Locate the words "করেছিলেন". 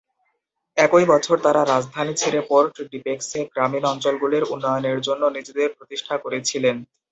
6.17-6.75